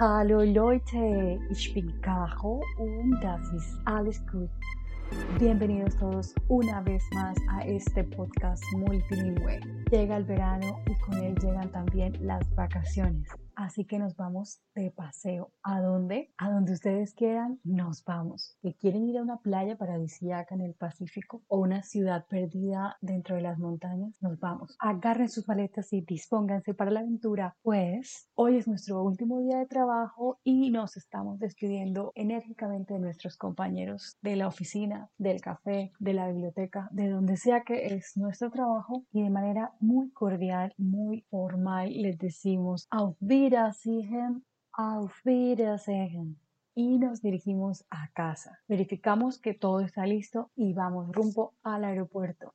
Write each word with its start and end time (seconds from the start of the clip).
Hallo 0.00 0.44
Leute, 0.44 1.40
ich 1.50 1.74
bin 1.74 1.92
Caro 2.02 2.62
und 2.78 3.20
das 3.20 3.52
ist 3.52 3.80
alles 3.84 4.24
gut. 4.30 4.48
Bienvenidos 5.40 5.96
todos 5.96 6.34
una 6.46 6.80
vez 6.82 7.02
más 7.14 7.36
a 7.50 7.62
este 7.66 8.04
podcast 8.04 8.62
multilingüe. 8.76 9.58
Llega 9.90 10.18
el 10.18 10.24
verano 10.24 10.78
y 10.86 10.94
con 11.00 11.16
él 11.16 11.34
llegan 11.40 11.72
también 11.72 12.16
las 12.24 12.48
vacaciones. 12.54 13.28
Así 13.58 13.84
que 13.84 13.98
nos 13.98 14.14
vamos 14.14 14.62
de 14.76 14.92
paseo. 14.92 15.50
¿A 15.64 15.80
dónde? 15.80 16.32
A 16.38 16.48
donde 16.48 16.74
ustedes 16.74 17.12
quieran, 17.12 17.58
nos 17.64 18.04
vamos. 18.04 18.56
¿Que 18.62 18.74
quieren 18.74 19.08
ir 19.08 19.18
a 19.18 19.22
una 19.22 19.38
playa 19.38 19.76
paradisíaca 19.76 20.54
en 20.54 20.60
el 20.60 20.74
Pacífico 20.74 21.42
o 21.48 21.58
una 21.58 21.82
ciudad 21.82 22.24
perdida 22.28 22.96
dentro 23.00 23.34
de 23.34 23.42
las 23.42 23.58
montañas? 23.58 24.14
Nos 24.20 24.38
vamos. 24.38 24.76
Agarren 24.78 25.28
sus 25.28 25.48
maletas 25.48 25.92
y 25.92 26.02
dispónganse 26.02 26.72
para 26.72 26.92
la 26.92 27.00
aventura, 27.00 27.56
pues 27.62 28.30
hoy 28.36 28.58
es 28.58 28.68
nuestro 28.68 29.02
último 29.02 29.40
día 29.40 29.58
de 29.58 29.66
trabajo 29.66 30.38
y 30.44 30.70
nos 30.70 30.96
estamos 30.96 31.40
despidiendo 31.40 32.12
enérgicamente 32.14 32.94
de 32.94 33.00
nuestros 33.00 33.36
compañeros 33.36 34.18
de 34.22 34.36
la 34.36 34.46
oficina, 34.46 35.10
del 35.18 35.40
café, 35.40 35.90
de 35.98 36.12
la 36.12 36.28
biblioteca, 36.28 36.88
de 36.92 37.08
donde 37.08 37.36
sea 37.36 37.62
que 37.62 37.86
es 37.86 38.16
nuestro 38.16 38.52
trabajo 38.52 39.02
y 39.10 39.24
de 39.24 39.30
manera 39.30 39.72
muy 39.80 40.12
cordial, 40.12 40.72
muy 40.78 41.26
formal 41.28 41.90
les 41.90 42.18
decimos 42.18 42.86
auf 42.90 43.16
Wiedersehen, 43.20 43.47
auf 44.72 45.24
Wiedersehen. 45.24 46.38
Y 46.74 46.98
nos 46.98 47.22
dirigimos 47.22 47.84
a 47.90 48.10
casa. 48.12 48.60
Verificamos 48.68 49.38
que 49.38 49.54
todo 49.54 49.80
está 49.80 50.06
listo 50.06 50.50
y 50.54 50.74
vamos 50.74 51.10
rumbo 51.12 51.54
al 51.62 51.84
aeropuerto. 51.84 52.54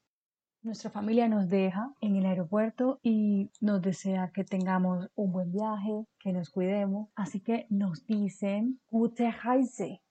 Nuestra 0.62 0.90
familia 0.90 1.28
nos 1.28 1.50
deja 1.50 1.94
en 2.00 2.16
el 2.16 2.26
aeropuerto 2.26 3.00
y 3.04 3.50
nos 3.60 3.82
desea 3.82 4.32
que 4.34 4.46
tengamos 4.46 5.10
un 5.16 5.34
buen 5.34 5.52
viaje, 5.52 6.06
que 6.20 6.32
nos 6.32 6.50
cuidemos. 6.50 7.10
Así 7.16 7.42
que 7.42 7.66
nos 7.70 8.06
dicen 8.06 8.80
Gute 8.90 9.32
Reise, 9.44 10.02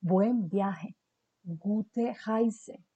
buen 0.00 0.48
viaje. 0.48 0.96
Gute 1.42 2.16
Reise, 2.24 2.86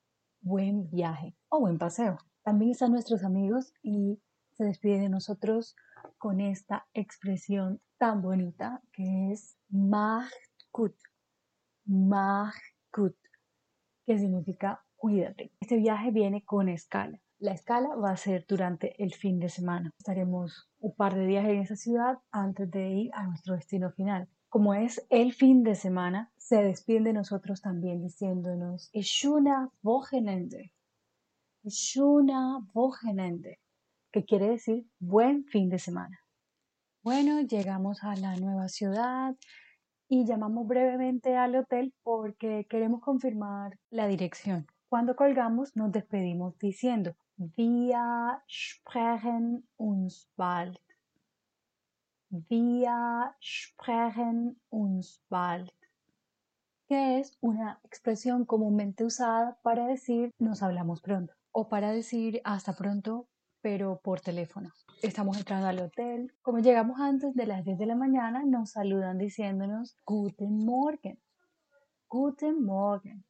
buen 0.40 0.88
viaje 0.88 1.36
o 1.48 1.60
buen 1.60 1.76
paseo. 1.76 2.18
También 2.42 2.70
están 2.70 2.92
nuestros 2.92 3.24
amigos 3.24 3.74
y 3.82 4.22
se 4.52 4.64
despide 4.64 5.00
de 5.00 5.08
nosotros 5.08 5.76
con 6.26 6.40
esta 6.40 6.88
expresión 6.92 7.80
tan 7.98 8.20
bonita 8.20 8.82
que 8.92 9.30
es 9.30 9.56
macht 9.68 10.50
gut, 10.72 10.96
que 14.04 14.18
significa 14.18 14.84
cuídate. 14.96 15.52
Este 15.60 15.76
viaje 15.76 16.10
viene 16.10 16.44
con 16.44 16.68
escala. 16.68 17.20
La 17.38 17.52
escala 17.52 17.94
va 17.94 18.10
a 18.10 18.16
ser 18.16 18.44
durante 18.48 19.00
el 19.00 19.14
fin 19.14 19.38
de 19.38 19.48
semana. 19.48 19.92
Estaremos 19.98 20.68
un 20.80 20.96
par 20.96 21.14
de 21.14 21.28
días 21.28 21.44
en 21.44 21.60
esa 21.60 21.76
ciudad 21.76 22.18
antes 22.32 22.68
de 22.72 22.90
ir 22.90 23.10
a 23.14 23.28
nuestro 23.28 23.54
destino 23.54 23.92
final. 23.92 24.28
Como 24.48 24.74
es 24.74 25.06
el 25.10 25.32
fin 25.32 25.62
de 25.62 25.76
semana, 25.76 26.32
se 26.36 26.60
despiden 26.60 27.04
de 27.04 27.12
nosotros 27.12 27.62
también 27.62 28.02
diciéndonos 28.02 28.90
Schöne 28.92 29.68
Wochenende. 29.80 30.72
Schöne 31.68 32.66
Wochenende 32.74 33.60
que 34.16 34.24
quiere 34.24 34.48
decir 34.48 34.86
buen 34.98 35.44
fin 35.44 35.68
de 35.68 35.78
semana. 35.78 36.18
Bueno, 37.02 37.42
llegamos 37.42 38.02
a 38.02 38.16
la 38.16 38.34
nueva 38.36 38.68
ciudad 38.68 39.36
y 40.08 40.24
llamamos 40.24 40.66
brevemente 40.66 41.36
al 41.36 41.54
hotel 41.54 41.92
porque 42.02 42.66
queremos 42.66 43.02
confirmar 43.02 43.78
la 43.90 44.06
dirección. 44.06 44.66
Cuando 44.88 45.16
colgamos 45.16 45.76
nos 45.76 45.92
despedimos 45.92 46.56
diciendo 46.56 47.14
Wir 47.36 48.40
sprechen 48.48 49.68
uns 49.76 50.30
bald. 50.34 50.80
Wir 52.30 53.34
sprechen 53.38 54.58
uns 54.70 55.22
bald 55.28 55.70
que 56.88 57.18
es 57.18 57.36
una 57.42 57.80
expresión 57.84 58.46
comúnmente 58.46 59.04
usada 59.04 59.58
para 59.62 59.86
decir 59.86 60.30
nos 60.38 60.62
hablamos 60.62 61.02
pronto 61.02 61.34
o 61.52 61.68
para 61.68 61.90
decir 61.90 62.40
hasta 62.44 62.74
pronto 62.74 63.28
pero 63.66 63.98
por 64.00 64.20
teléfono. 64.20 64.70
Estamos 65.02 65.36
entrando 65.38 65.66
al 65.66 65.80
hotel. 65.80 66.32
Como 66.40 66.60
llegamos 66.60 67.00
antes 67.00 67.34
de 67.34 67.46
las 67.46 67.64
10 67.64 67.78
de 67.78 67.86
la 67.86 67.96
mañana, 67.96 68.44
nos 68.46 68.70
saludan 68.70 69.18
diciéndonos 69.18 69.96
Guten 70.04 70.64
Morgen. 70.64 71.18
Guten 72.08 72.64
Morgen. 72.64 73.24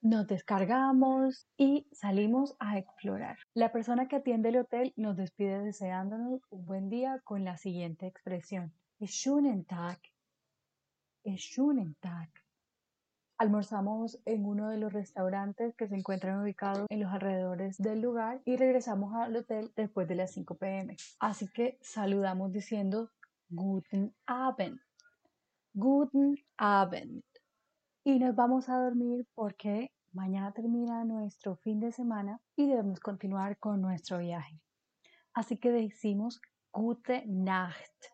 Nos 0.00 0.26
descargamos 0.28 1.46
y 1.58 1.86
salimos 1.92 2.56
a 2.58 2.78
explorar. 2.78 3.36
La 3.52 3.70
persona 3.70 4.08
que 4.08 4.16
atiende 4.16 4.48
el 4.48 4.56
hotel 4.56 4.94
nos 4.96 5.18
despide 5.18 5.62
deseándonos 5.62 6.40
un 6.48 6.64
buen 6.64 6.88
día 6.88 7.20
con 7.22 7.44
la 7.44 7.58
siguiente 7.58 8.06
expresión. 8.06 8.72
Schönen 8.98 9.66
Tag. 9.66 10.00
Schönen 11.36 11.96
Tag. 12.00 12.30
Almorzamos 13.40 14.20
en 14.26 14.44
uno 14.44 14.68
de 14.68 14.76
los 14.76 14.92
restaurantes 14.92 15.74
que 15.74 15.88
se 15.88 15.96
encuentran 15.96 16.42
ubicados 16.42 16.84
en 16.90 17.00
los 17.00 17.10
alrededores 17.10 17.78
del 17.78 18.02
lugar 18.02 18.42
y 18.44 18.58
regresamos 18.58 19.14
al 19.14 19.34
hotel 19.34 19.72
después 19.74 20.06
de 20.08 20.14
las 20.14 20.32
5 20.32 20.58
pm. 20.58 20.94
Así 21.20 21.48
que 21.48 21.78
saludamos 21.80 22.52
diciendo 22.52 23.08
Guten 23.48 24.14
Abend. 24.26 24.78
Guten 25.72 26.36
Abend. 26.58 27.24
Y 28.04 28.18
nos 28.18 28.36
vamos 28.36 28.68
a 28.68 28.78
dormir 28.78 29.26
porque 29.34 29.90
mañana 30.12 30.52
termina 30.52 31.02
nuestro 31.06 31.56
fin 31.56 31.80
de 31.80 31.92
semana 31.92 32.42
y 32.56 32.68
debemos 32.68 33.00
continuar 33.00 33.58
con 33.58 33.80
nuestro 33.80 34.18
viaje. 34.18 34.60
Así 35.32 35.56
que 35.56 35.72
decimos 35.72 36.42
Gute 36.70 37.24
Nacht. 37.26 38.04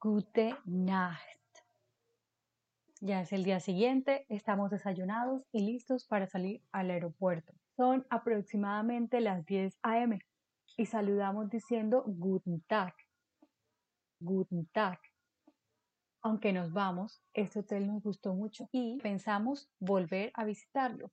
Gute 0.00 0.56
Nacht. 0.64 1.39
Ya 3.02 3.22
es 3.22 3.32
el 3.32 3.44
día 3.44 3.60
siguiente, 3.60 4.26
estamos 4.28 4.70
desayunados 4.70 5.46
y 5.52 5.64
listos 5.64 6.04
para 6.04 6.26
salir 6.26 6.62
al 6.70 6.90
aeropuerto. 6.90 7.54
Son 7.74 8.06
aproximadamente 8.10 9.22
las 9.22 9.46
10 9.46 9.78
a.m. 9.82 10.20
y 10.76 10.84
saludamos 10.84 11.48
diciendo 11.48 12.04
Guten 12.06 12.60
Tag. 12.68 12.94
Guten 14.20 14.66
Tag. 14.66 14.98
Aunque 16.20 16.52
nos 16.52 16.74
vamos, 16.74 17.22
este 17.32 17.60
hotel 17.60 17.86
nos 17.86 18.02
gustó 18.02 18.34
mucho 18.34 18.68
y 18.70 18.98
pensamos 19.00 19.70
volver 19.78 20.30
a 20.34 20.44
visitarlo. 20.44 21.10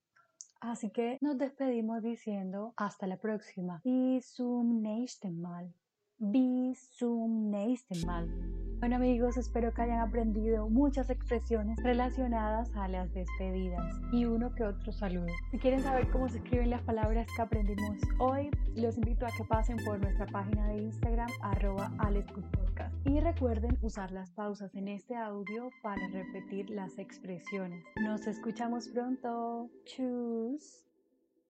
Así 0.59 0.89
que 0.89 1.17
nos 1.21 1.37
despedimos 1.37 2.01
diciendo 2.01 2.73
hasta 2.75 3.07
la 3.07 3.15
próxima. 3.15 3.79
Bis 3.85 4.33
zum 4.35 4.81
nächsten 4.81 5.39
Mal. 5.39 5.73
Bis 6.17 6.91
zum 6.97 7.49
nächsten 7.49 8.05
Mal. 8.05 8.66
Bueno 8.79 8.97
amigos, 8.97 9.37
espero 9.37 9.73
que 9.73 9.81
hayan 9.81 10.01
aprendido 10.01 10.69
muchas 10.69 11.09
expresiones 11.09 11.81
relacionadas 11.81 12.71
a 12.75 12.87
las 12.87 13.11
despedidas 13.11 13.95
y 14.11 14.25
uno 14.25 14.53
que 14.53 14.63
otro 14.63 14.91
saludo. 14.91 15.25
Si 15.49 15.57
quieren 15.57 15.81
saber 15.81 16.11
cómo 16.11 16.29
se 16.29 16.37
escriben 16.37 16.69
las 16.69 16.83
palabras 16.83 17.25
que 17.35 17.41
aprendimos 17.41 17.97
hoy, 18.19 18.51
los 18.75 18.95
invito 18.97 19.25
a 19.25 19.29
que 19.35 19.43
pasen 19.45 19.77
por 19.83 19.99
nuestra 19.99 20.27
página 20.27 20.67
de 20.67 20.83
Instagram 20.83 21.29
arroba 21.41 21.91
Podcast. 22.51 22.95
Y 23.07 23.19
recuerden 23.19 23.75
usar 23.81 24.11
las 24.11 24.29
pausas 24.29 24.75
en 24.75 24.89
este 24.89 25.15
audio 25.15 25.71
para 25.81 26.07
repetir 26.09 26.69
las 26.69 26.99
expresiones. 26.99 27.83
Nos 27.99 28.27
escuchamos 28.27 28.89
pronto. 28.89 29.71
Chus. 29.85 30.86